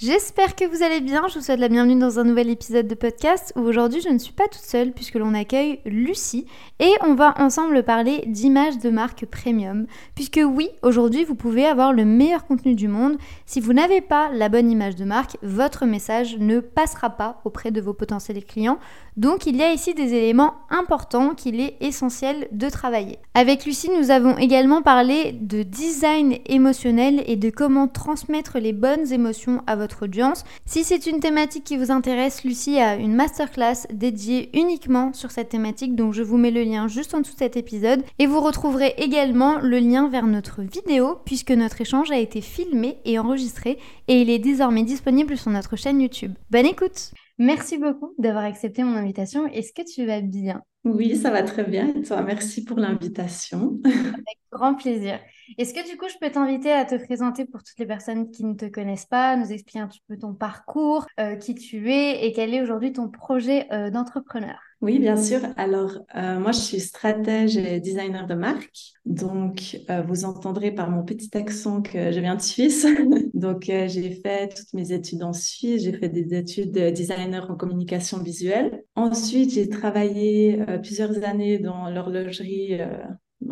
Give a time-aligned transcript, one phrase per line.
[0.00, 2.94] J'espère que vous allez bien, je vous souhaite la bienvenue dans un nouvel épisode de
[2.94, 6.46] podcast où aujourd'hui je ne suis pas toute seule puisque l'on accueille Lucie
[6.78, 11.92] et on va ensemble parler d'image de marque premium puisque oui, aujourd'hui vous pouvez avoir
[11.92, 13.16] le meilleur contenu du monde.
[13.44, 17.72] Si vous n'avez pas la bonne image de marque, votre message ne passera pas auprès
[17.72, 18.78] de vos potentiels clients.
[19.16, 23.18] Donc il y a ici des éléments importants qu'il est essentiel de travailler.
[23.34, 29.12] Avec Lucie, nous avons également parlé de design émotionnel et de comment transmettre les bonnes
[29.12, 30.44] émotions à votre audience.
[30.66, 35.48] Si c'est une thématique qui vous intéresse, Lucie a une masterclass dédiée uniquement sur cette
[35.48, 38.02] thématique, donc je vous mets le lien juste en dessous de cet épisode.
[38.18, 42.98] Et vous retrouverez également le lien vers notre vidéo, puisque notre échange a été filmé
[43.04, 46.34] et enregistré, et il est désormais disponible sur notre chaîne YouTube.
[46.50, 49.46] Bonne écoute Merci beaucoup d'avoir accepté mon invitation.
[49.46, 50.62] Est-ce que tu vas bien?
[50.84, 51.94] Oui, ça va très bien.
[51.94, 53.78] Et toi, merci pour l'invitation.
[53.84, 55.20] Avec grand plaisir.
[55.56, 58.44] Est-ce que du coup, je peux t'inviter à te présenter pour toutes les personnes qui
[58.44, 62.26] ne te connaissent pas, nous expliquer un petit peu ton parcours, euh, qui tu es
[62.26, 64.58] et quel est aujourd'hui ton projet euh, d'entrepreneur?
[64.80, 65.40] Oui, bien sûr.
[65.56, 68.70] Alors, euh, moi, je suis stratège et designer de marque.
[69.04, 69.76] Donc,
[70.06, 72.86] vous entendrez par mon petit accent que je viens de Suisse.
[73.34, 75.82] Donc, j'ai fait toutes mes études en Suisse.
[75.82, 78.84] J'ai fait des études de designer en communication visuelle.
[78.94, 82.78] Ensuite, j'ai travaillé plusieurs années dans l'horlogerie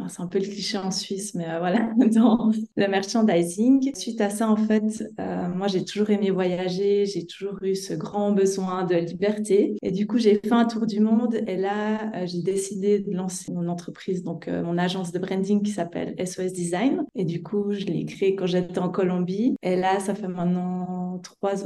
[0.09, 3.95] c'est un peu le cliché en Suisse, mais euh, voilà, dans le merchandising.
[3.95, 7.95] Suite à ça, en fait, euh, moi, j'ai toujours aimé voyager, j'ai toujours eu ce
[7.95, 9.77] grand besoin de liberté.
[9.83, 13.12] Et du coup, j'ai fait un tour du monde et là, euh, j'ai décidé de
[13.12, 17.05] lancer mon entreprise, donc mon agence de branding qui s'appelle SOS Design.
[17.15, 19.57] Et du coup, je l'ai créée quand j'étais en Colombie.
[19.62, 21.06] Et là, ça fait maintenant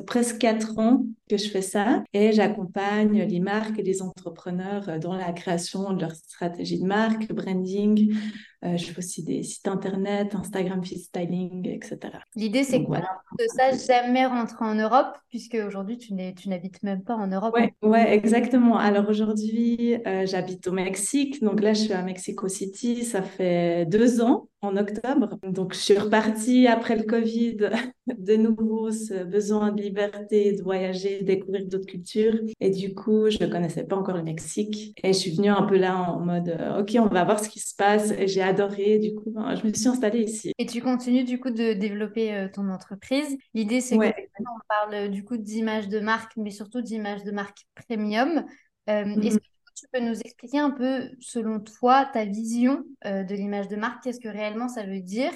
[0.06, 2.02] presque quatre ans que je fais ça.
[2.12, 7.32] Et j'accompagne les marques et les entrepreneurs dans la création de leur stratégie de marque,
[7.32, 8.14] branding,
[8.64, 11.98] euh, je fais aussi des sites internet, Instagram fit styling, etc.
[12.36, 13.08] L'idée, c'est que voilà.
[13.38, 17.54] de ça jamais rentrer en Europe, puisque aujourd'hui, tu n'habites même pas en Europe.
[17.56, 18.76] Oui, ouais, exactement.
[18.76, 21.42] Alors aujourd'hui, euh, j'habite au Mexique.
[21.42, 23.04] Donc là, je suis à Mexico City.
[23.04, 25.38] Ça fait deux ans en octobre.
[25.42, 27.56] Donc, je suis repartie après le Covid,
[28.18, 32.38] de nouveau, ce besoin de liberté, de voyager, de découvrir d'autres cultures.
[32.60, 34.94] Et du coup, je ne connaissais pas encore le Mexique.
[35.02, 37.48] Et je suis venue un peu là en mode, euh, OK, on va voir ce
[37.48, 38.12] qui se passe.
[38.12, 38.98] Et j'ai adoré.
[38.98, 40.52] Du coup, ben, je me suis installée ici.
[40.58, 43.36] Et tu continues du coup de développer euh, ton entreprise.
[43.54, 44.12] L'idée, c'est ouais.
[44.12, 48.44] que on parle euh, du coup d'image de marque, mais surtout d'image de marque premium.
[48.86, 49.44] Est-ce que
[49.74, 54.02] tu peux nous expliquer un peu, selon toi, ta vision euh, de l'image de marque?
[54.02, 55.32] Qu'est-ce que réellement ça veut dire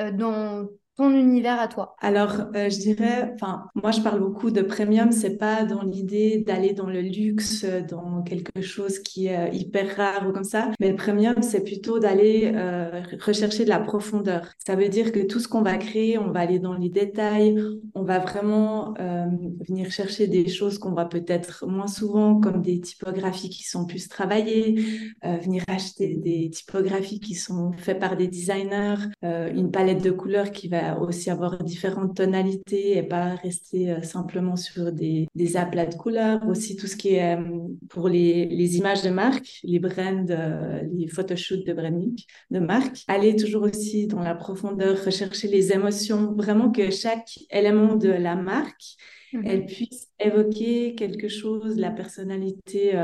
[0.00, 0.68] euh, dans
[0.98, 1.94] ton univers à toi.
[2.00, 6.42] Alors, euh, je dirais, enfin, moi je parle beaucoup de premium, c'est pas dans l'idée
[6.44, 10.90] d'aller dans le luxe, dans quelque chose qui est hyper rare ou comme ça, mais
[10.90, 14.52] le premium, c'est plutôt d'aller euh, rechercher de la profondeur.
[14.58, 17.56] Ça veut dire que tout ce qu'on va créer, on va aller dans les détails,
[17.94, 19.26] on va vraiment euh,
[19.68, 24.08] venir chercher des choses qu'on voit peut-être moins souvent, comme des typographies qui sont plus
[24.08, 24.84] travaillées,
[25.22, 30.68] venir acheter des typographies qui sont faites par des designers, une palette de couleurs qui
[30.68, 35.94] va aussi avoir différentes tonalités et pas rester euh, simplement sur des, des aplats de
[35.94, 36.46] couleurs.
[36.48, 37.42] Aussi tout ce qui est euh,
[37.88, 42.16] pour les, les images de marque, les brands, euh, les photoshoots de branding
[42.50, 42.98] de marque.
[43.08, 48.36] Aller toujours aussi dans la profondeur, rechercher les émotions, vraiment que chaque élément de la
[48.36, 48.96] marque,
[49.32, 49.42] mhm.
[49.44, 52.94] elle puisse évoquer quelque chose, la personnalité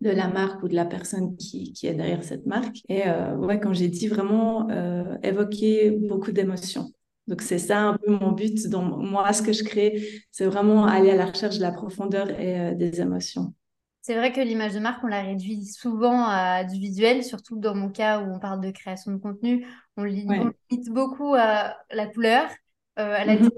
[0.00, 2.78] de la marque ou de la personne qui, qui est derrière cette marque.
[2.88, 6.92] Et euh, ouais, quand j'ai dit vraiment euh, évoquer beaucoup d'émotions.
[7.26, 8.68] Donc c'est ça un peu mon but.
[8.68, 12.30] Dans moi, ce que je crée, c'est vraiment aller à la recherche de la profondeur
[12.30, 13.54] et euh, des émotions.
[14.00, 17.74] C'est vrai que l'image de marque, on la réduit souvent à du visuel, surtout dans
[17.74, 19.66] mon cas où on parle de création de contenu.
[19.98, 22.48] On limite beaucoup à la couleur,
[22.96, 23.50] à la mm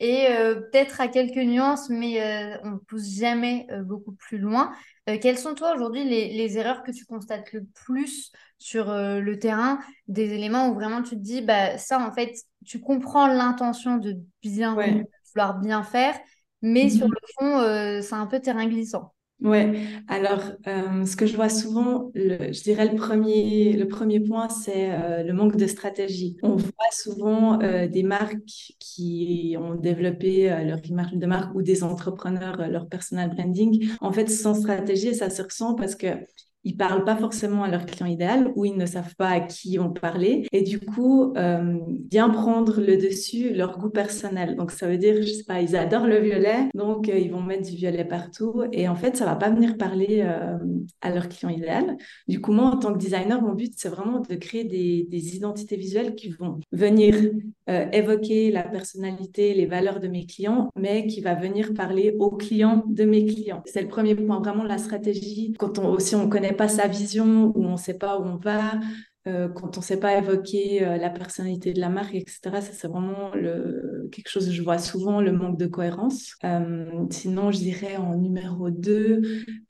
[0.00, 0.26] et
[0.70, 4.72] peut-être à quelques nuances, mais on ne pousse jamais beaucoup plus loin.
[5.08, 9.38] Euh, quelles sont toi aujourd'hui les, erreurs que tu constates le plus sur euh, le
[9.38, 13.98] terrain, des éléments où vraiment tu te dis, bah, ça en fait, tu comprends l'intention
[13.98, 14.74] de bien
[15.34, 16.18] vouloir bien faire,
[16.62, 17.12] mais sur mhm.
[17.12, 19.14] le fond, euh, c'est un peu terrain glissant.
[19.42, 24.48] Ouais, alors euh, ce que je vois souvent, je dirais le premier, le premier point,
[24.48, 26.38] c'est euh, le manque de stratégie.
[26.42, 31.84] On voit souvent euh, des marques qui ont développé leur image de marque ou des
[31.84, 36.06] entrepreneurs leur personal branding, en fait sans stratégie, ça se ressent parce que
[36.66, 39.70] ils parlent pas forcément à leur client idéal ou ils ne savent pas à qui
[39.70, 40.48] ils vont parler.
[40.50, 44.56] Et du coup, euh, bien prendre le dessus leur goût personnel.
[44.56, 47.40] Donc, ça veut dire, je sais pas, ils adorent le violet, donc euh, ils vont
[47.40, 48.64] mettre du violet partout.
[48.72, 50.58] Et en fait, ça va pas venir parler euh,
[51.02, 51.96] à leur client idéal.
[52.26, 55.76] Du coup, moi, en tant que designer, mon but, c'est vraiment de créer des, identités
[55.76, 57.14] visuelles qui vont venir
[57.68, 62.84] évoquer la personnalité, les valeurs de mes clients, mais qui va venir parler aux clients
[62.86, 63.62] de mes clients.
[63.66, 65.54] C'est le premier point, vraiment la stratégie.
[65.58, 68.36] Quand on aussi on connaît pas sa vision ou on ne sait pas où on
[68.36, 68.78] va,
[69.26, 72.38] euh, quand on ne sait pas évoquer euh, la personnalité de la marque, etc.
[72.44, 76.36] Ça, c'est vraiment le, quelque chose que je vois souvent, le manque de cohérence.
[76.44, 79.22] Euh, sinon, je dirais en numéro 2,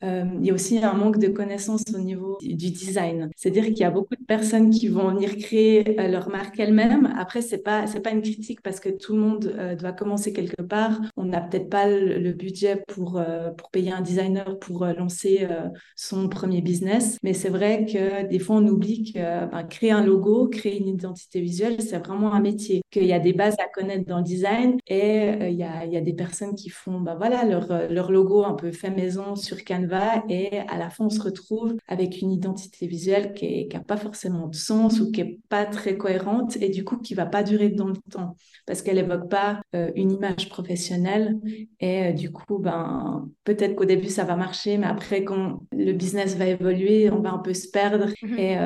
[0.02, 3.30] il y a aussi un manque de connaissance au niveau du design.
[3.36, 7.12] C'est-à-dire qu'il y a beaucoup de personnes qui vont venir créer leur marque elles-mêmes.
[7.18, 10.62] Après, ce n'est pas, pas une critique parce que tout le monde doit commencer quelque
[10.62, 11.00] part.
[11.16, 13.20] On n'a peut-être pas le, budget pour,
[13.56, 15.46] pour payer un designer pour lancer
[15.94, 17.18] son premier business.
[17.22, 21.40] Mais c'est vrai que des fois, on oublie que créer un logo, créer une identité
[21.40, 22.82] visuelle, c'est vraiment un métier.
[22.90, 25.84] Qu'il y a des bases à connaître dans le design et euh, il, y a,
[25.84, 28.72] il, y a, des personnes qui font ben, voilà, leur, euh, leur logo un peu
[28.72, 33.32] fait maison sur Canva et à la fin, on se retrouve avec une identité visuelle
[33.34, 36.96] qui n'a pas forcément de sens ou qui n'est pas très cohérente et du coup
[36.96, 41.38] qui va pas durer dans le temps parce qu'elle évoque pas euh, une image professionnelle
[41.80, 46.36] et du coup, ben, peut-être qu'au début, ça va marcher, mais après, quand le business
[46.36, 48.38] va évoluer, on va un peu se perdre mhm.
[48.38, 48.58] et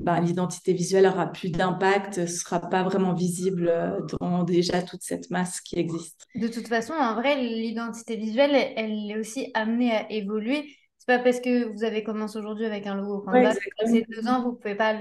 [0.00, 5.02] bah, l'identité visuelle aura plus d'impact, ne sera pas vraiment visible euh, dans déjà toute
[5.02, 6.26] cette masse qui existe.
[6.34, 10.74] De toute façon, en vrai, l'identité visuelle, elle est aussi amenée à évoluer.
[10.96, 14.42] C'est pas parce que vous avez commencé aujourd'hui avec un logo Canva, ouais, deux ans,
[14.42, 14.98] vous pouvez pas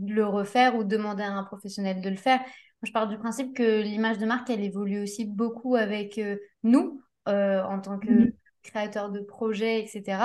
[0.00, 2.38] le refaire ou demander à un professionnel de le faire.
[2.40, 6.36] Moi, je pars du principe que l'image de marque, elle évolue aussi beaucoup avec euh,
[6.64, 8.32] nous, euh, en tant que mmh.
[8.64, 10.18] créateurs de projets, etc.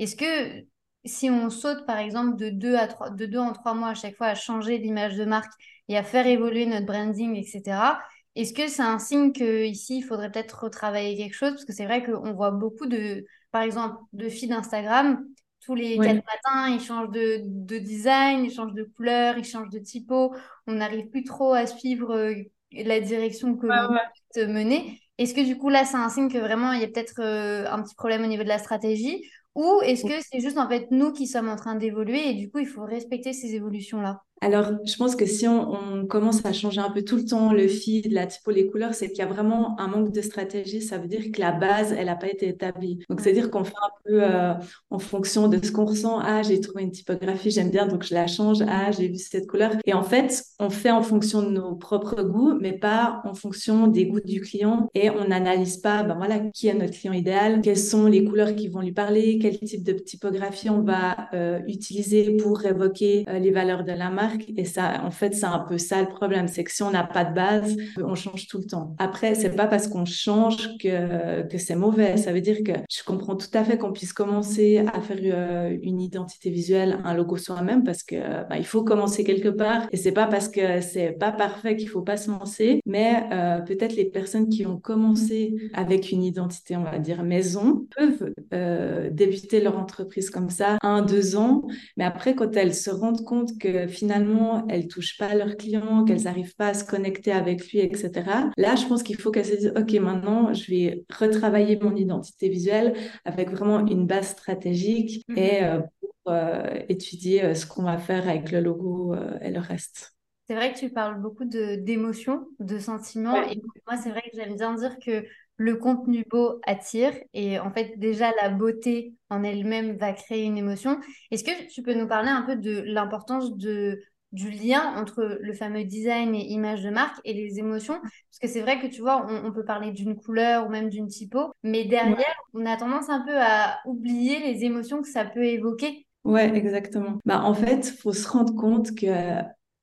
[0.00, 0.64] Est-ce que
[1.04, 3.94] si on saute par exemple de deux, à trois, de deux en trois mois à
[3.94, 5.52] chaque fois à changer l'image de marque
[5.88, 7.98] et à faire évoluer notre branding, etc.,
[8.36, 11.50] est-ce que c'est un signe qu'ici, il faudrait peut-être retravailler quelque chose?
[11.50, 15.24] Parce que c'est vrai qu'on voit beaucoup de, par exemple, de filles d'Instagram,
[15.64, 19.78] tous les quatre matins, ils changent de, design, ils changent de couleur, ils changent de
[19.78, 20.34] typo.
[20.66, 22.34] On n'arrive plus trop à suivre euh,
[22.72, 23.98] la direction que l'on
[24.36, 25.00] veut mener.
[25.18, 27.66] Est-ce que du coup, là, c'est un signe que vraiment, il y a peut-être euh,
[27.70, 29.22] un petit problème au niveau de la stratégie?
[29.54, 32.50] Ou est-ce que c'est juste en fait nous qui sommes en train d'évoluer et du
[32.50, 34.22] coup il faut respecter ces évolutions-là?
[34.42, 37.68] Alors, je pense que si on, commence à changer un peu tout le temps le
[37.68, 40.80] feed, la typo, les couleurs, c'est qu'il y a vraiment un manque de stratégie.
[40.80, 43.04] Ça veut dire que la base, elle n'a pas été établie.
[43.10, 44.54] Donc, c'est-à-dire qu'on fait un peu euh,
[44.90, 46.18] en fonction de ce qu'on ressent.
[46.20, 48.62] Ah, j'ai trouvé une typographie, j'aime bien, donc je la change.
[48.66, 49.72] Ah, j'ai vu cette couleur.
[49.84, 53.88] Et en fait, on fait en fonction de nos propres goûts, mais pas en fonction
[53.88, 54.88] des goûts du client.
[54.94, 58.54] Et on n'analyse pas, ben voilà, qui est notre client idéal, quelles sont les couleurs
[58.54, 63.38] qui vont lui parler, quel type de typographie on va euh, utiliser pour évoquer euh,
[63.38, 66.48] les valeurs de la marque et ça, en fait, c'est un peu ça le problème,
[66.48, 68.94] c'est que si on n'a pas de base, on change tout le temps.
[68.98, 72.16] Après, c'est pas parce qu'on change que, que c'est mauvais.
[72.16, 75.76] Ça veut dire que je comprends tout à fait qu'on puisse commencer à faire euh,
[75.82, 78.16] une identité visuelle, un logo soi-même, parce que
[78.48, 79.86] bah, il faut commencer quelque part.
[79.92, 83.60] Et c'est pas parce que c'est pas parfait qu'il faut pas se lancer, mais euh,
[83.60, 89.10] peut-être les personnes qui ont commencé avec une identité, on va dire maison, peuvent euh,
[89.10, 91.62] débuter leur entreprise comme ça, un, deux ans.
[91.96, 96.04] Mais après, quand elles se rendent compte que finalement finalement, elles touchent pas leurs clients,
[96.04, 98.10] qu'elles n'arrivent pas à se connecter avec lui, etc.
[98.56, 102.48] Là, je pense qu'il faut qu'elles se disent, OK, maintenant, je vais retravailler mon identité
[102.48, 105.38] visuelle avec vraiment une base stratégique mhm.
[105.38, 109.60] et euh, pour euh, étudier euh, ce qu'on va faire avec le logo et le
[109.60, 110.14] reste.
[110.46, 113.36] C'est vrai que tu parles beaucoup d'émotions, de, sentiments.
[113.36, 115.24] Et moi, c'est vrai que j'aime bien dire que
[115.60, 120.56] le contenu beau attire et en fait déjà la beauté en elle-même va créer une
[120.56, 120.98] émotion.
[121.30, 124.00] Est-ce que tu peux nous parler un peu de l'importance de
[124.32, 128.00] du lien entre le fameux design et image de marque et les émotions?
[128.00, 131.08] Parce que c'est vrai que tu vois on, peut parler d'une couleur ou même d'une
[131.08, 135.44] typo mais derrière on a tendance un peu à oublier les émotions que ça peut
[135.44, 137.18] évoquer Ouais, exactement.
[137.24, 139.06] Bah, en fait, faut se rendre compte que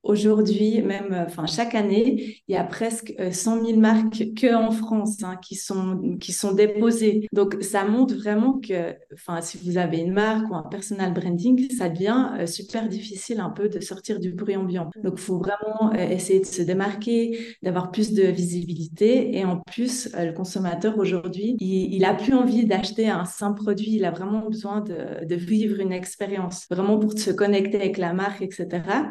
[0.08, 4.56] Aujourd'hui, même, euh, enfin, chaque année, il y a presque 100 euh, 000 marques que
[4.56, 7.28] en France hein, qui sont qui sont déposées.
[7.34, 11.70] Donc, ça montre vraiment que, enfin, si vous avez une marque ou un personal branding,
[11.78, 14.90] ça devient euh, super difficile un peu de sortir du bruit ambiant.
[15.04, 19.38] Donc, il faut vraiment essayer de se démarquer, d'avoir plus de visibilité.
[19.38, 23.92] Et en plus, le consommateur aujourd'hui, il, il a plus envie d'acheter un simple produit.
[23.92, 28.42] Il a vraiment besoin de vivre une expérience, vraiment pour se connecter avec la marque,
[28.42, 28.68] etc.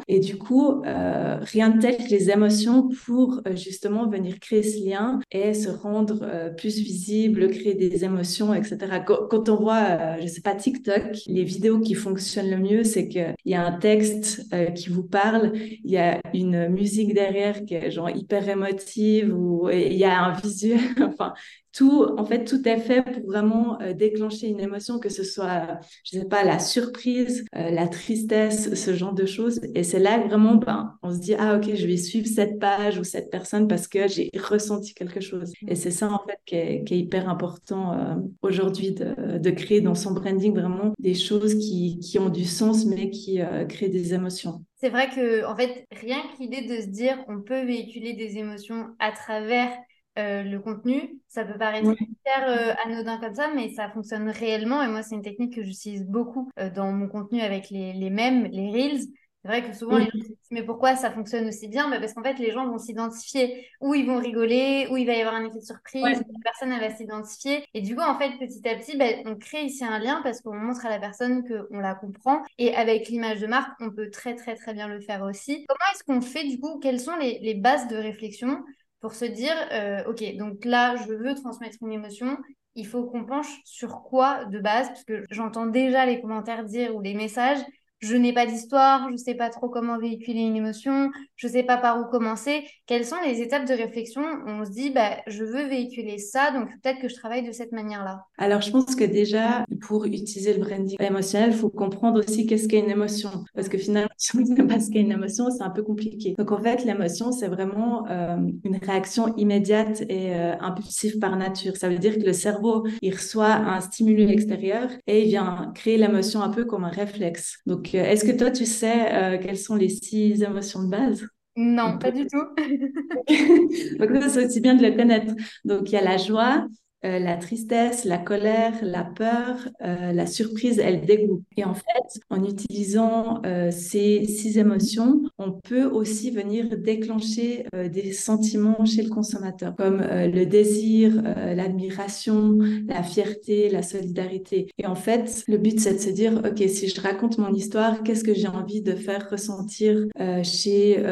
[0.08, 4.62] Et du coup, euh, rien de tel que les émotions pour euh, justement venir créer
[4.62, 8.78] ce lien et se rendre euh, plus visible, créer des émotions, etc.
[9.04, 13.34] Quand, on voit, je sais pas, TikTok, les vidéos qui fonctionnent le mieux, c'est qu'il
[13.44, 14.42] y a un texte
[14.74, 19.68] qui vous parle, il y a une musique derrière qui est genre hyper émotive ou
[19.70, 21.32] il y a un visuel, enfin,
[21.72, 26.18] tout, en fait, tout est fait pour vraiment déclencher une émotion, que ce soit, je
[26.18, 29.60] sais pas, la surprise, la tristesse, ce genre de choses.
[29.74, 32.98] Et c'est là vraiment, ben, on se dit, ah, ok, je vais suivre cette page
[32.98, 35.52] ou cette personne parce que j'ai ressenti quelque chose.
[35.66, 39.94] Et c'est ça, en fait, qui est, hyper important euh, aujourd'hui de, de, créer dans
[39.94, 44.64] son branding vraiment des choses qui, qui ont du sens, mais qui créent des émotions.
[44.76, 48.38] C'est vrai que, en fait, rien que l'idée de se dire, on peut véhiculer des
[48.38, 49.70] émotions à travers
[50.18, 51.20] euh, le contenu.
[51.28, 54.82] Ça peut paraître hyper euh, anodin comme ça, mais ça fonctionne réellement.
[54.82, 58.08] Et moi, c'est une technique que j'utilise beaucoup euh, dans mon contenu avec les, les
[58.08, 59.02] mèmes, les reels.
[59.46, 61.88] C'est vrai que souvent, les gens se disent, mais pourquoi ça fonctionne aussi bien?
[61.88, 65.14] Bah, Parce qu'en fait, les gens vont s'identifier, ou ils vont rigoler, ou il va
[65.14, 67.64] y avoir un effet de surprise, la personne, elle va s'identifier.
[67.72, 70.40] Et du coup, en fait, petit à petit, bah, on crée ici un lien parce
[70.40, 72.42] qu'on montre à la personne qu'on la comprend.
[72.58, 75.64] Et avec l'image de marque, on peut très, très, très bien le faire aussi.
[75.68, 76.80] Comment est-ce qu'on fait, du coup?
[76.80, 78.64] Quelles sont les, les bases de réflexion
[79.00, 82.36] pour se dire, euh, ok, donc là, je veux transmettre une émotion,
[82.74, 86.94] il faut qu'on penche sur quoi de base, parce que j'entends déjà les commentaires dire
[86.96, 87.60] ou les messages,
[88.00, 91.52] je n'ai pas d'histoire, je ne sais pas trop comment véhiculer une émotion, je ne
[91.52, 92.64] sais pas par où commencer.
[92.86, 94.22] Quelles sont les étapes de réflexion?
[94.46, 97.72] On se dit, bah, je veux véhiculer ça, donc peut-être que je travaille de cette
[97.72, 102.46] manière-là Alors, je pense que déjà, pour utiliser le branding émotionnel, il faut comprendre aussi
[102.46, 103.30] qu'est-ce qu'est une émotion.
[103.54, 105.82] Parce que finalement, si on ne sait pas ce qu'est une émotion, c'est un peu
[105.82, 106.34] compliqué.
[106.36, 111.76] Donc, en fait, l'émotion, c'est vraiment euh, une réaction immédiate et euh, impulsive par nature.
[111.76, 115.96] Ça veut dire que le cerveau, il reçoit un stimulus extérieur et il vient créer
[115.96, 117.58] l'émotion un peu comme un réflexe.
[117.64, 121.26] Donc, est-ce que toi, tu sais euh, quelles sont les six émotions de base?
[121.56, 122.44] Non, pas du tout.
[123.98, 125.32] Donc, c'est aussi bien de le connaître.
[125.64, 126.66] Donc, il y a la joie,
[127.06, 131.42] euh, la tristesse, la colère, la peur, euh, la surprise et le dégoût.
[131.56, 138.12] Et en fait, en utilisant euh, ces six émotions, on peut aussi venir déclencher des
[138.12, 141.22] sentiments chez le consommateur, comme le désir,
[141.54, 144.68] l'admiration, la fierté, la solidarité.
[144.78, 148.02] Et en fait, le but, c'est de se dire, OK, si je raconte mon histoire,
[148.02, 150.06] qu'est-ce que j'ai envie de faire ressentir
[150.42, 151.02] chez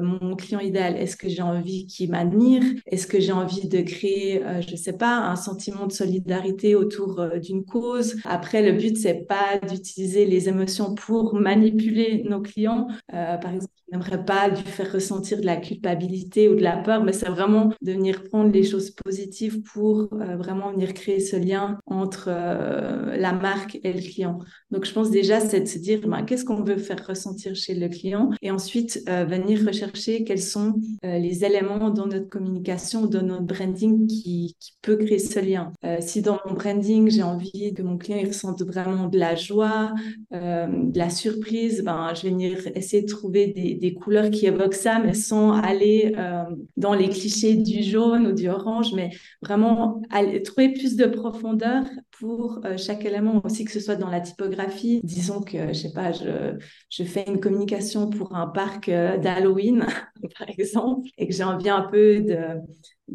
[0.00, 0.96] mon client idéal?
[0.96, 2.62] Est-ce que j'ai envie qu'il m'admire?
[2.86, 7.38] Est-ce que j'ai envie de créer, je sais pas, un sentiment de solidarité autour euh,
[7.38, 8.16] d'une cause.
[8.24, 12.86] Après, le but, c'est pas d'utiliser les émotions pour manipuler nos clients.
[13.12, 16.76] Euh, par exemple, on n'aimerait pas lui faire ressentir de la culpabilité ou de la
[16.76, 21.20] peur, mais c'est vraiment de venir prendre les choses positives pour euh, vraiment venir créer
[21.20, 24.38] ce lien entre la marque et le client.
[24.70, 27.74] Donc, je pense déjà, c'est de se dire, ben, qu'est-ce qu'on veut faire ressentir chez
[27.74, 33.44] le client et ensuite venir rechercher quels sont les éléments dans notre communication, dans notre
[33.44, 35.72] branding qui, qui peut créer lien.
[35.84, 39.94] Euh, si dans mon branding, j'ai envie que mon client ressente vraiment de la joie,
[40.32, 44.74] euh, de la surprise, ben, je vais venir essayer de trouver des, couleurs qui évoquent
[44.74, 46.44] ça, mais sans aller euh,
[46.76, 49.10] dans les clichés du jaune ou du orange, mais
[49.42, 50.02] vraiment
[50.44, 51.84] trouver plus de profondeur
[52.22, 55.00] pour chaque élément aussi, que ce soit dans la typographie.
[55.02, 56.56] Disons que, je sais pas, je,
[56.88, 59.84] je fais une communication pour un parc d'Halloween,
[60.38, 62.60] par exemple, et que j'ai envie un peu de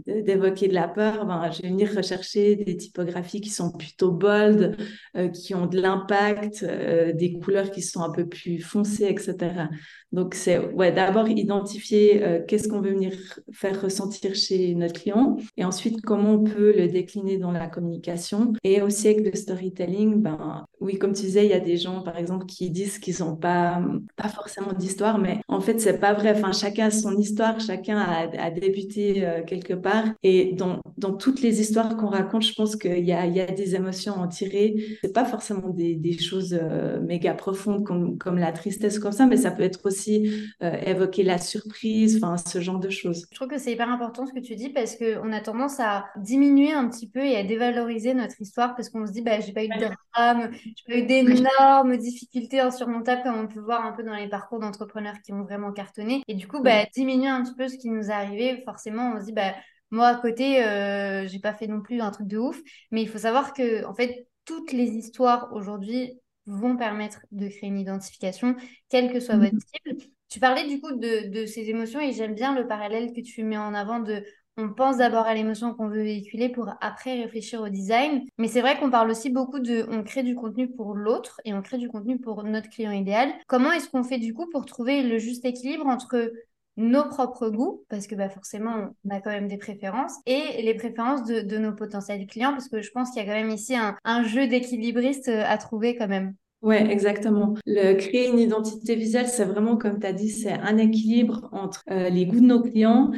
[0.06, 4.78] d'évoquer de la peur, ben, je vais venir rechercher des typographies qui sont plutôt bold,
[5.16, 9.70] euh, qui ont de l'impact, euh, des couleurs qui sont un peu plus foncées, etc.
[10.12, 13.14] Donc, c'est ouais, d'abord identifier euh, qu'est-ce qu'on veut venir
[13.52, 18.54] faire ressentir chez notre client et ensuite comment on peut le décliner dans la communication.
[18.64, 22.02] Et aussi avec le storytelling, ben, oui, comme tu disais, il y a des gens,
[22.02, 23.82] par exemple, qui disent qu'ils n'ont pas,
[24.16, 26.34] pas forcément d'histoire, mais en fait, c'est pas vrai.
[26.36, 30.06] Enfin, chacun a son histoire, chacun a, débuté quelque part.
[30.24, 33.46] Et dans, dans toutes les histoires qu'on raconte, je pense qu'il y a, y a
[33.46, 34.76] des émotions à en tirer.
[35.02, 39.26] C'est pas forcément des, des choses euh, méga profondes comme, comme la tristesse, comme ça,
[39.26, 40.32] mais ça peut être aussi
[40.64, 43.26] euh, évoquer la surprise, enfin ce genre de choses.
[43.32, 46.06] Je trouve que c'est hyper important ce que tu dis parce qu'on a tendance à
[46.18, 49.54] diminuer un petit peu et à dévaloriser notre histoire parce qu'on se dit bah j'ai
[49.54, 53.92] pas eu de drame, j'ai pas eu d'énormes difficultés insurmontables comme on peut voir un
[53.92, 56.24] peu dans les parcours d'entrepreneurs qui ont vraiment cartonné.
[56.28, 59.20] Et du coup bah diminuer un petit peu ce qui nous est arrivé, forcément on
[59.20, 59.54] se dit bah
[59.92, 62.60] moi à côté euh, j'ai pas fait non plus un truc de ouf,
[62.92, 67.70] mais il faut savoir que en fait toutes les histoires aujourd'hui vont permettre de créer
[67.70, 68.56] une identification,
[68.90, 69.60] quelle que soit votre mhm.
[69.86, 70.04] cible.
[70.30, 73.44] Tu parlais du coup de, de ces émotions et j'aime bien le parallèle que tu
[73.44, 74.26] mets en avant de
[74.58, 78.24] on pense d'abord à l'émotion qu'on veut véhiculer pour après réfléchir au design.
[78.38, 81.54] Mais c'est vrai qu'on parle aussi beaucoup de on crée du contenu pour l'autre et
[81.54, 83.30] on crée du contenu pour notre client idéal.
[83.48, 86.32] Comment est-ce qu'on fait du coup pour trouver le juste équilibre entre
[86.78, 90.76] nos propres goûts, parce que bah, forcément, on a quand même des préférences, et les
[90.76, 93.76] préférences de, nos potentiels clients, parce que je pense qu'il y a quand même ici
[93.76, 96.36] un, jeu d'équilibriste euh, à trouver quand même.
[96.62, 97.56] Ouais, exactement.
[97.66, 101.84] Le créer une identité visuelle, c'est vraiment, comme tu as dit, c'est un équilibre entre
[101.90, 103.12] euh, les goûts de nos clients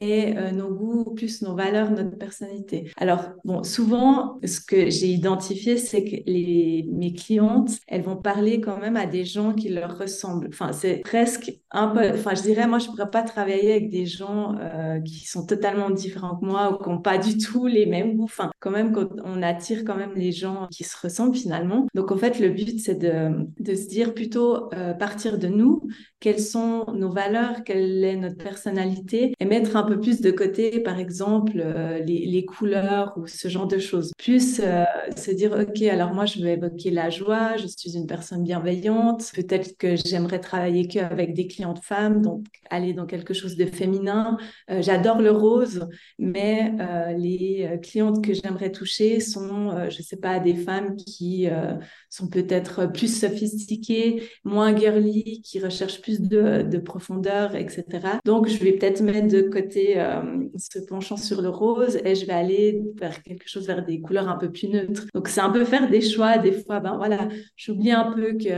[0.00, 2.90] et euh, nos goûts, plus nos valeurs, notre personnalité.
[2.96, 8.60] Alors, bon, souvent, ce que j'ai identifié, c'est que les, mes clientes, elles vont parler
[8.60, 10.48] quand même à des gens qui leur ressemblent.
[10.48, 14.06] Enfin, c'est presque un peu, enfin, je dirais, moi, je pourrais pas travailler avec des
[14.06, 17.86] gens euh, qui sont totalement différents que moi ou qui n'ont pas du tout les
[17.86, 18.24] mêmes goûts.
[18.24, 21.86] Enfin, quand même, on attire quand même les gens qui se ressemblent finalement.
[21.94, 25.82] Donc, en fait, le but, c'est de, de se dire plutôt euh, partir de nous,
[26.20, 29.34] quelles sont nos valeurs, quelle est notre personnalité?
[29.38, 33.66] Et mettre un peu plus de côté, par exemple, euh, les, couleurs ou ce genre
[33.66, 34.12] de choses.
[34.18, 34.84] Plus euh,
[35.16, 39.30] se dire, OK, alors moi, je veux évoquer la joie, je suis une personne bienveillante,
[39.34, 44.36] peut-être que j'aimerais travailler qu'avec des clientes femmes, donc aller dans quelque chose de féminin.
[44.70, 45.86] Euh, j'adore le rose,
[46.18, 46.72] mais
[47.16, 51.48] les clientes que j'aimerais toucher sont, je sais pas, des femmes qui
[52.10, 57.84] sont peut-être plus sophistiquées, moins girly, qui recherchent plus de profondeur, etc.
[58.24, 62.26] Donc, je vais peut-être mettre de côté euh, se penchant sur le rose et je
[62.26, 65.04] vais aller vers quelque chose, vers des couleurs un peu plus neutres.
[65.14, 66.38] Donc, c'est un peu faire des choix.
[66.38, 68.48] Des fois, ben voilà, j'oublie un peu que,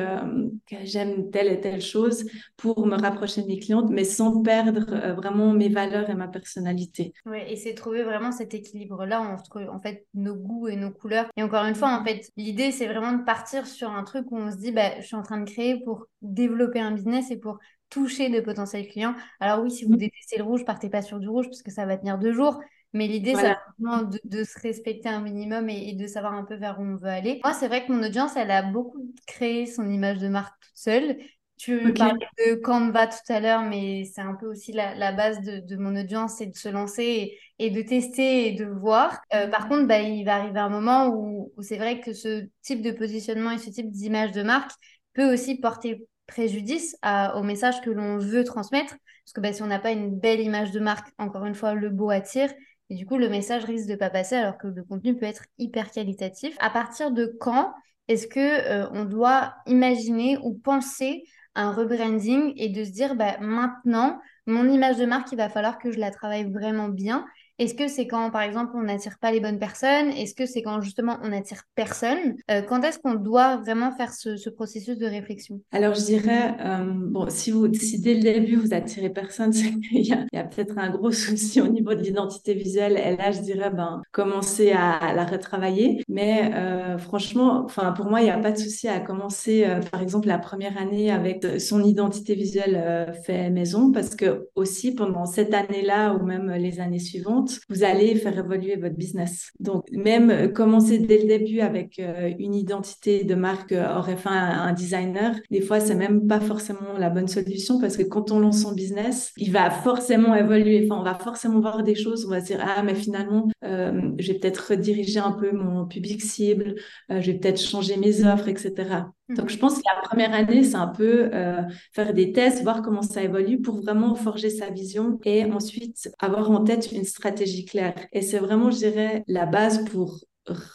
[0.67, 2.25] que j'aime telle et telle chose
[2.57, 6.29] pour me rapprocher de mes clientes, mais sans perdre euh, vraiment mes valeurs et ma
[6.29, 7.13] personnalité.
[7.47, 11.27] Et c'est trouver vraiment cet équilibre-là entre, en fait, nos goûts et nos couleurs.
[11.37, 14.37] Et encore une fois, en fait, l'idée, c'est vraiment de partir sur un truc où
[14.37, 17.37] on se dit, bah, je suis en train de créer pour développer un business et
[17.37, 17.59] pour
[17.91, 19.15] toucher de potentiels clients.
[19.41, 19.99] Alors oui, si vous mm.
[19.99, 22.61] détestez le rouge, partez pas sur du rouge parce que ça va tenir deux jours.
[22.95, 26.81] Mais l'idée, c'est vraiment de, se respecter un minimum et, de savoir un peu vers
[26.81, 27.39] où on veut aller.
[27.45, 30.71] Moi, c'est vrai que mon audience, elle a beaucoup créé son image de marque toute
[30.75, 31.19] seule.
[31.59, 35.77] Tu parlais de Canva tout à l'heure, mais c'est un peu aussi la, base de,
[35.77, 39.21] mon audience, c'est de se lancer et, de tester et de voir.
[39.35, 42.47] Euh, par contre, bah, il va arriver un moment où, où c'est vrai que ce
[42.63, 44.71] type de positionnement et ce type d'image de marque
[45.15, 46.97] peut aussi porter préjudice
[47.35, 48.95] au message que l'on veut transmettre.
[49.25, 51.75] Parce que bah, si on n'a pas une belle image de marque, encore une fois,
[51.75, 52.51] le beau attire.
[52.91, 55.45] Et du coup, le message risque de pas passer alors que le contenu peut être
[55.59, 56.57] hyper qualitatif.
[56.61, 57.75] À partir de quand
[58.07, 64.19] est-ce que euh, doit imaginer ou penser un rebranding et de se dire bah, maintenant,
[64.47, 67.27] mon image de marque, il va falloir que je la travaille vraiment bien
[67.59, 70.11] est-ce que c'est quand, par exemple, on n'attire pas les bonnes personnes?
[70.11, 72.37] Est-ce que c'est quand, justement, on n'attire personne?
[72.53, 75.61] Euh, Quand est-ce qu'on doit vraiment faire ce, processus de réflexion?
[75.73, 77.53] Alors, je dirais, euh, bon, si,
[77.99, 79.53] dès le début, vous attirez personne,
[79.93, 82.93] il y a, peut-être un gros souci au niveau de l'identité visuelle.
[82.93, 86.05] Et là, je dirais, ben, commencer à, la retravailler.
[86.09, 90.01] Mais euh, franchement, enfin, pour moi, il n'y a pas de souci à commencer, par
[90.01, 95.55] exemple, la première année avec son identité visuelle fait maison, parce que aussi, pendant cette
[95.55, 99.51] année-là ou même les années suivantes, vous allez faire évoluer votre business.
[99.61, 104.17] Donc, même euh, commencer dès le début avec euh, une identité de marque euh, aurait
[104.17, 108.31] fait un, designer, des fois, c'est même pas forcément la bonne solution parce que quand
[108.31, 110.85] on lance son business, il va forcément évoluer.
[110.85, 112.27] Enfin, on va forcément voir des choses.
[112.27, 116.23] On va se dire, ah, mais finalement, je vais peut-être rediriger un peu mon public
[116.23, 116.75] cible,
[117.09, 119.05] je vais peut-être changer mes offres, etc.
[119.29, 121.63] Donc, je pense que la première année, c'est un peu euh,
[121.93, 126.51] faire des tests, voir comment ça évolue pour vraiment forger sa vision et ensuite avoir
[126.51, 127.95] en tête une stratégie claire.
[128.13, 130.21] Et c'est vraiment, je dirais, la base pour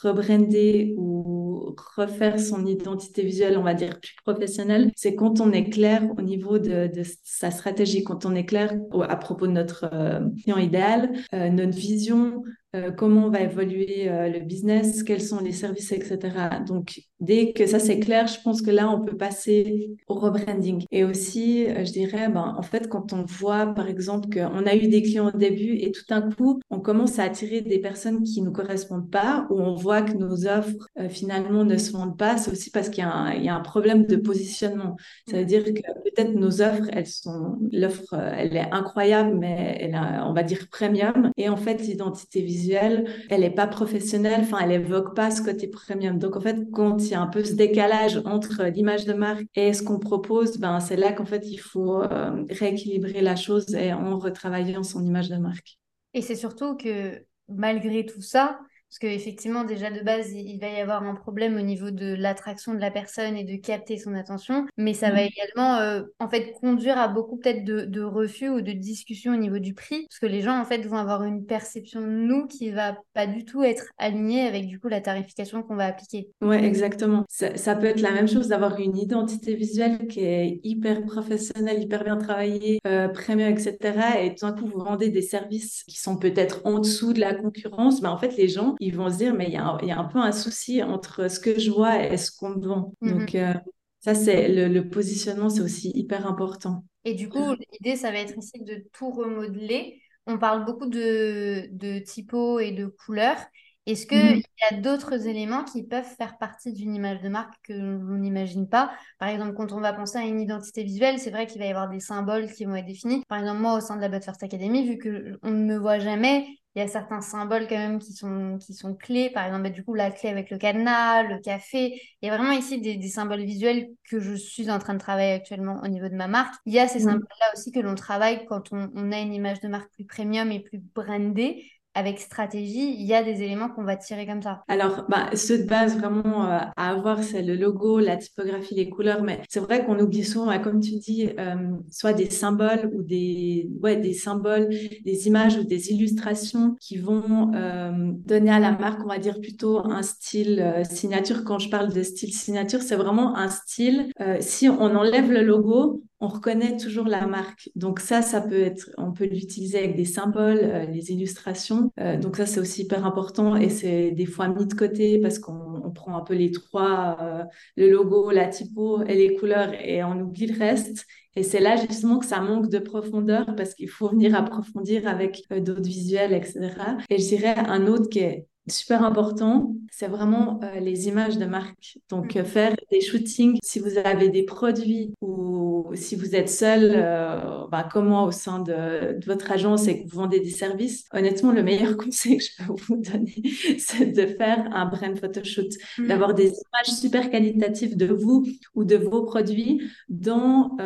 [0.04, 5.70] rebrander ou refaire son identité visuelle, on va dire plus professionnelle, c'est quand on est
[5.70, 6.92] clair au niveau de,
[7.24, 8.74] sa stratégie, quand on est clair
[9.08, 12.44] à propos de notre euh, client idéal, euh, notre vision,
[12.76, 16.20] euh, comment va évoluer euh, le business, quels sont les services, etc.
[16.66, 20.86] Donc, dès que ça c'est clair, je pense que là, on peut passer au rebranding.
[20.92, 24.76] Et aussi, euh, je dirais, ben, en fait, quand on voit, par exemple, qu'on a
[24.76, 28.24] eu des clients au début et tout d'un coup, on commence à attirer des personnes
[28.24, 32.18] qui ne nous correspondent pas, ou on voit que nos offres, finalement, ne se vendent
[32.18, 34.96] pas, c'est aussi parce qu'il y, a un problème de positionnement.
[35.30, 39.96] Ça veut dire que peut-être nos offres, elles sont, l'offre, elle est incroyable, mais elle
[39.96, 41.32] a, on va dire premium.
[41.38, 45.68] Et en fait, l'identité visuelle, elle n'est pas professionnelle, enfin, elle évoque pas ce côté
[45.68, 46.18] premium.
[46.18, 49.74] Donc, en fait, quand y a un peu ce décalage entre l'image de marque et
[49.74, 53.94] ce qu'on propose, ben, c'est là qu'en fait, il faut euh, rééquilibrer la chose et
[53.94, 55.78] en retravaillant son image de marque.
[56.14, 58.60] Et c'est surtout que malgré tout ça,
[58.94, 62.76] Parce qu'effectivement, déjà de base, il, va y avoir un problème au niveau de l'attraction
[62.76, 64.68] de la personne et de capter son attention.
[64.78, 65.30] Mais ça va mm.
[65.34, 69.38] également, euh, en fait, conduire à beaucoup peut-être de, de, refus ou de discussions au
[69.38, 70.06] niveau du prix.
[70.08, 73.26] Parce que les gens, en fait, vont avoir une perception de nous qui va pas
[73.26, 76.30] du tout être alignée avec, du coup, la tarification qu'on va appliquer.
[76.44, 77.26] Ouais, exactement.
[77.30, 81.82] Ça, ça peut être la même chose d'avoir une identité visuelle qui est hyper professionnelle,
[81.82, 83.80] hyper bien travaillée, euh, premium, etc.
[84.22, 87.34] Et tout d'un coup, vous vendez des services qui sont peut-être en dessous de la
[87.34, 88.04] concurrence.
[88.04, 90.06] Mais en fait, les gens, ils vont se dire, mais il y, y, a un
[90.06, 92.94] peu un souci entre ce que je vois et ce qu'on me vend.
[93.02, 93.10] Mm-hmm.
[93.12, 93.54] Donc, euh,
[94.00, 96.84] ça, c'est le, positionnement, c'est aussi hyper important.
[97.06, 100.02] Et du coup, l'idée, ça va être ici de tout remodeler.
[100.28, 103.40] On parle beaucoup de, de typos et de couleurs.
[103.86, 104.42] Est-ce qu'il mhm.
[104.42, 108.70] y a d'autres éléments qui peuvent faire partie d'une image de marque que l'on n'imagine
[108.70, 108.94] pas?
[109.20, 111.70] Par exemple, quand on va penser à une identité visuelle, c'est vrai qu'il va y
[111.70, 113.24] avoir des symboles qui vont être définis.
[113.28, 116.00] Par exemple, moi, au sein de la But First Academy, vu qu'on ne me voit
[116.00, 119.30] jamais, il y a certains symboles quand même qui sont, qui sont clés.
[119.30, 122.00] Par exemple, bah, du coup, la clé avec le cadenas, le café.
[122.22, 125.34] Il y a vraiment ici des, symboles visuels que je suis en train de travailler
[125.34, 126.56] actuellement au niveau de ma marque.
[126.66, 127.12] Il y a ces mhm.
[127.12, 130.52] symboles-là aussi que l'on travaille quand on, on, a une image de marque plus premium
[130.52, 131.64] et plus brandée
[131.96, 135.60] avec stratégie, il y a des éléments qu'on va tirer comme ça Alors, bah, ceux
[135.60, 139.60] de base vraiment euh, à avoir, c'est le logo, la typographie, les couleurs, mais c'est
[139.60, 141.56] vrai qu'on oublie souvent, comme tu dis, euh,
[141.92, 144.70] soit des symboles ou des, ouais, des symboles,
[145.06, 147.92] des images ou des illustrations qui vont euh,
[148.26, 151.44] donner à la marque, on va dire plutôt un style signature.
[151.44, 154.12] Quand je parle de style signature, c'est vraiment un style.
[154.40, 157.70] si on enlève le logo, on reconnaît toujours la marque.
[157.76, 161.92] Donc ça, ça peut être, on peut l'utiliser avec des symboles, euh, les illustrations.
[162.00, 165.38] Euh, donc ça, c'est aussi hyper important et c'est des fois mis de côté parce
[165.38, 167.44] qu'on prend un peu les trois, euh,
[167.76, 171.06] le logo, la typo et les couleurs et on oublie le reste.
[171.36, 175.44] Et c'est là justement que ça manque de profondeur parce qu'il faut venir approfondir avec
[175.50, 176.72] d'autres visuels, etc.
[177.10, 181.46] Et je dirais un autre qui est super important, c'est vraiment euh, les images de
[181.46, 181.98] marque.
[182.10, 186.94] Donc, euh, faire des shootings, si vous avez des produits ou si vous êtes seul,
[186.96, 191.06] euh, bah, comme moi, au sein de, votre agence et que vous vendez des services,
[191.12, 193.36] honnêtement, le meilleur conseil que je peux vous donner,
[193.80, 196.08] c'est de faire un brand photoshoot, mm.
[196.08, 200.78] d'avoir des images super qualitatives de vous ou de vos produits dans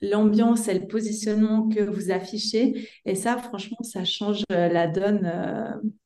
[0.00, 2.88] l'ambiance et le positionnement que vous affichez.
[3.04, 5.30] Et ça, franchement, ça change la donne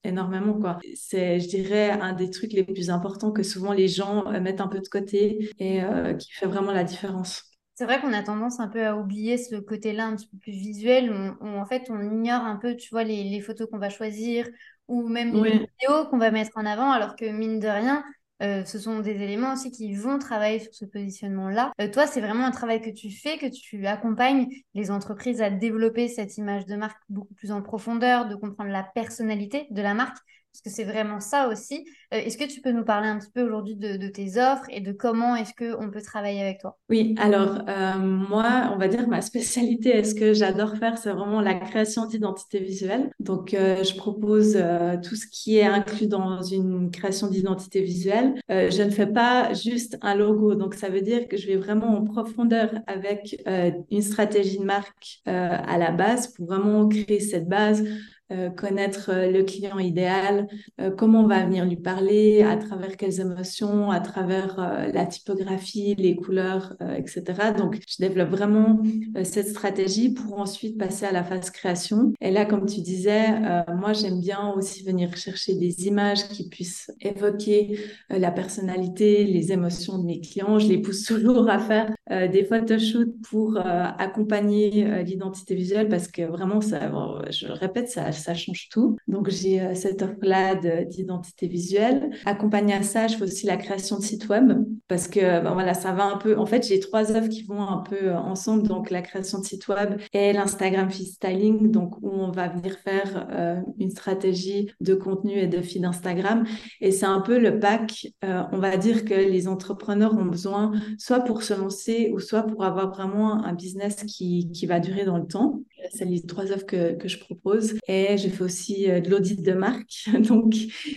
[0.05, 4.27] énormément, quoi c'est, je dirais, un des trucs les plus importants que souvent les gens
[4.29, 7.45] euh, mettent un peu de côté et euh, qui fait vraiment la différence.
[7.75, 10.53] C'est vrai qu'on a tendance un peu à oublier ce côté-là un petit peu plus
[10.53, 14.47] visuel, où, en fait on ignore un peu, tu vois, les, photos qu'on va choisir
[14.89, 18.05] ou même les vidéos qu'on va mettre en avant, alors que mine de rien,
[18.43, 21.73] euh, ce sont des éléments aussi qui vont travailler sur ce positionnement-là.
[21.93, 26.09] toi, c'est vraiment un travail que tu fais, que tu accompagnes les entreprises à développer
[26.09, 30.19] cette image de marque beaucoup plus en profondeur, de comprendre la personnalité de la marque
[30.53, 31.87] parce que c'est vraiment ça aussi.
[32.13, 34.81] Euh, est-ce que tu peux nous parler un petit peu aujourd'hui de, tes offres et
[34.81, 36.79] de comment est-ce qu'on peut travailler avec toi?
[36.91, 41.11] Oui, alors euh, moi, on va dire ma spécialité, est ce que j'adore faire, c'est
[41.11, 43.11] vraiment la création d'identité visuelle.
[43.19, 44.63] Donc, euh, je propose
[45.03, 48.35] tout ce qui est inclus dans une création d'identité visuelle.
[48.49, 51.97] je ne fais pas juste un logo, donc ça veut dire que je vais vraiment
[51.97, 53.43] en profondeur avec
[53.91, 57.85] une stratégie de marque à la base pour vraiment créer cette base
[58.31, 60.49] euh, connaître euh, le client idéal,
[60.81, 64.57] euh, comment on va venir lui parler, à travers quelles émotions, à travers
[64.93, 67.25] la typographie, les couleurs, etc.
[67.57, 68.81] Donc, je développe vraiment
[69.25, 72.13] cette stratégie pour ensuite passer à la phase création.
[72.21, 73.41] Et là, comme tu disais,
[73.77, 79.99] moi, j'aime bien aussi venir chercher des images qui puissent évoquer la personnalité, les émotions
[79.99, 80.59] de mes clients.
[80.59, 81.91] Je les pousse toujours à faire
[82.31, 86.91] des photoshoots pour accompagner l'identité visuelle parce que vraiment, ça,
[87.31, 88.97] je le répète, ça change tout.
[89.09, 92.11] Donc, j'ai euh, cette offre-là d'identité visuelle.
[92.25, 94.53] Accompagné à ça, je fais aussi la création de sites web
[94.89, 96.39] parce que, ben voilà, ça va un peu.
[96.39, 98.67] En fait, j'ai trois offres qui vont un peu euh, ensemble.
[98.67, 102.77] Donc, la création de site web et l'Instagram feed styling, donc où on va venir
[102.79, 106.45] faire euh, une stratégie de contenu et de feed Instagram.
[106.81, 111.21] Et c'est un peu le pack, on va dire que les entrepreneurs ont besoin soit
[111.21, 115.27] pour se lancer ou soit pour avoir vraiment un business qui, va durer dans le
[115.27, 115.61] temps.
[115.91, 117.75] C'est les trois offres que, que je propose.
[117.89, 120.09] Et je fais aussi euh, de l'audit de marque.
[120.29, 120.55] Donc,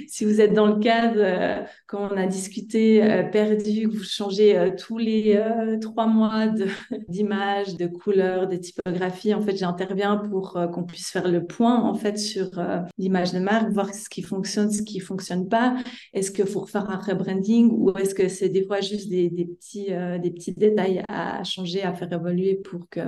[0.08, 4.04] si vous êtes dans le cadre, euh, quand on a discuté, euh, perdu, que vous
[4.04, 5.42] changez tous les
[5.82, 6.48] trois mois
[7.10, 11.82] d'image, de, de couleurs, de typographies, en fait, j'interviens pour qu'on puisse faire le point,
[11.82, 12.50] en fait, sur
[12.98, 15.76] l'image de marque, voir ce qui fonctionne, ce qui fonctionne pas.
[16.14, 19.46] Est-ce qu'il faut refaire un rebranding ou est-ce que c'est des fois juste des, des
[19.46, 19.88] petits,
[20.22, 23.02] des petits détails à changer, à faire évoluer pour que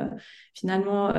[0.53, 1.13] finalement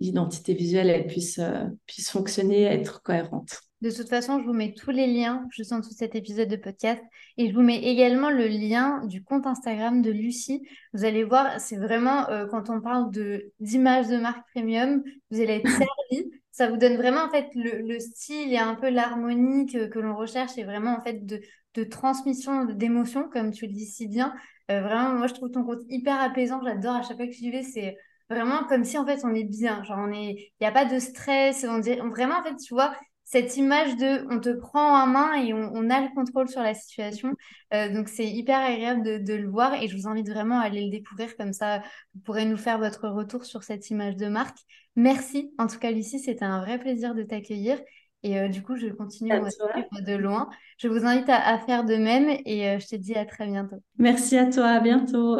[0.00, 1.40] l'identité visuelle elle puisse,
[1.86, 3.62] puisse fonctionner, être cohérente.
[3.80, 6.48] De toute façon, je vous mets tous les liens juste en dessous de cet épisode
[6.48, 7.00] de podcast
[7.36, 10.66] et je vous mets également le lien du compte Instagram de Lucie.
[10.92, 15.40] Vous allez voir, c'est vraiment euh, quand on parle de d'image de marque premium, vous
[15.40, 15.68] allez être
[16.10, 16.28] servi.
[16.50, 20.58] Ça vous donne vraiment en fait le, style et un peu l'harmonie que, l'on recherche
[20.58, 21.40] et vraiment en fait de,
[21.74, 24.34] de transmission d'émotions, comme tu le dis si bien.
[24.72, 26.60] Euh, vraiment, moi je trouve ton compte hyper apaisant.
[26.64, 27.96] J'adore à chaque fois que je vais, c'est
[28.30, 29.82] vraiment comme si en fait on est bien.
[29.84, 31.64] Genre on est, il n'y a pas de stress.
[31.68, 32.94] On dit, vraiment en fait, tu vois
[33.30, 36.72] cette image de on te prend en main et on, a le contrôle sur la
[36.72, 37.34] situation.
[37.74, 40.84] Euh, donc c'est hyper agréable de, le voir et je vous invite vraiment à aller
[40.84, 41.82] le découvrir comme ça
[42.14, 44.56] vous pourrez nous faire votre retour sur cette image de marque.
[44.96, 47.78] Merci en tout cas Lucie, c'était un vrai plaisir de t'accueillir
[48.22, 50.48] et euh, du coup je continue à suivre de loin.
[50.78, 53.76] Je vous invite à, faire de même et euh, je te dis à très bientôt.
[53.98, 55.38] Merci à toi, à bientôt.